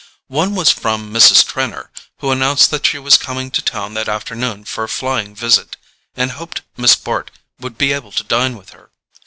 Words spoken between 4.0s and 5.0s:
afternoon for a